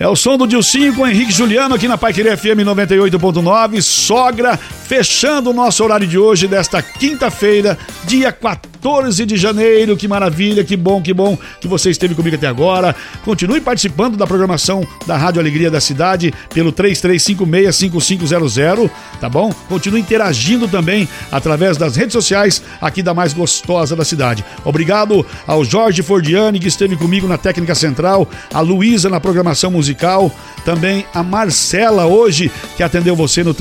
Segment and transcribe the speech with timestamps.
[0.00, 3.82] É o som do Dilcinho com Henrique Juliano aqui na Paiqueria FM 98.9.
[3.82, 4.58] Sogra,
[4.90, 9.96] fechando o nosso horário de hoje, desta quinta-feira, dia 14 de janeiro.
[9.96, 12.96] Que maravilha, que bom, que bom que você esteve comigo até agora.
[13.24, 18.90] Continue participando da programação da Rádio Alegria da Cidade pelo 33565500,
[19.20, 19.54] tá bom?
[19.68, 24.44] Continue interagindo também através das redes sociais aqui da mais gostosa da cidade.
[24.64, 30.32] Obrigado ao Jorge Fordiani que esteve comigo na técnica central, a Luísa na programação musical.
[30.64, 33.54] Também a Marcela hoje, que atendeu você no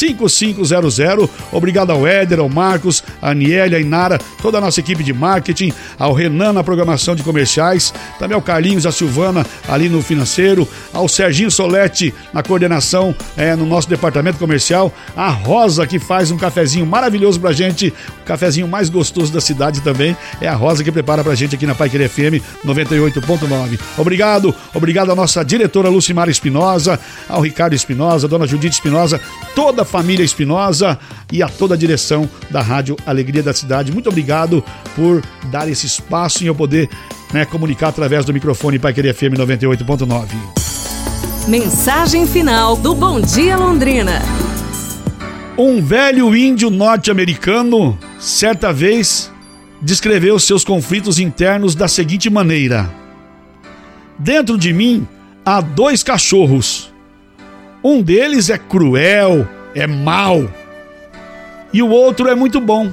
[0.00, 1.28] 3356-5500.
[1.52, 5.72] Obrigado ao Éder, ao Marcos, a Aniele, a Inara, toda a nossa equipe de marketing,
[5.98, 11.08] ao Renan na programação de comerciais, também ao Carlinhos, a Silvana ali no financeiro, ao
[11.08, 16.86] Serginho Solete na coordenação é, no nosso departamento comercial, a Rosa que faz um cafezinho
[16.86, 21.22] maravilhoso pra gente, o cafezinho mais gostoso da cidade também, é a Rosa que prepara
[21.22, 23.78] pra gente aqui na Pai Querer FM 98.9.
[23.98, 29.20] Obrigado, obrigado à nossa diretora Lucimar Espinosa, ao Ricardo Espinosa, dona Judite Espinosa,
[29.54, 30.96] toda a família Espinosa
[31.32, 33.90] e a toda a direção da Rádio Alegria da Cidade.
[33.90, 36.88] Muito obrigado por dar esse espaço e eu poder
[37.32, 40.28] né, comunicar através do microfone Pai Querer FM 98.9.
[41.48, 44.22] Mensagem final do Bom Dia Londrina.
[45.58, 49.30] Um velho índio norte-americano, certa vez,
[49.82, 52.88] descreveu seus conflitos internos da seguinte maneira:
[54.16, 55.06] Dentro de mim
[55.44, 56.92] há dois cachorros.
[57.82, 60.48] Um deles é cruel, é mau,
[61.72, 62.92] e o outro é muito bom.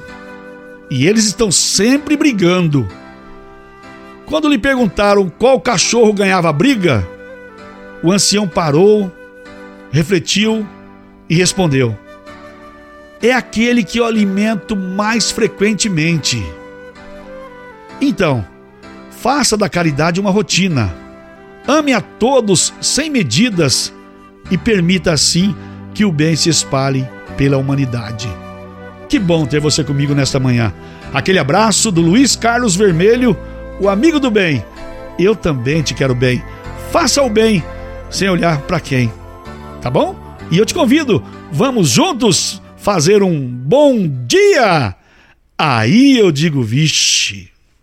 [0.89, 2.87] E eles estão sempre brigando.
[4.25, 7.07] Quando lhe perguntaram qual cachorro ganhava a briga,
[8.03, 9.11] o ancião parou,
[9.91, 10.65] refletiu
[11.29, 11.97] e respondeu:
[13.21, 16.41] É aquele que eu alimento mais frequentemente.
[17.99, 18.45] Então,
[19.09, 21.07] faça da caridade uma rotina
[21.67, 23.93] Ame a todos sem medidas
[24.49, 25.53] e permita assim
[25.97, 28.29] que o bem se espalhe pela humanidade.
[29.09, 30.71] Que bom ter você comigo nesta manhã.
[31.11, 33.35] Aquele abraço do Luiz Carlos Vermelho,
[33.81, 34.63] o amigo do bem.
[35.17, 36.43] Eu também te quero bem.
[36.91, 37.63] Faça o bem
[38.11, 39.11] sem olhar para quem.
[39.81, 40.15] Tá bom?
[40.51, 44.95] E eu te convido, vamos juntos fazer um bom dia.
[45.57, 47.49] Aí eu digo, vixe.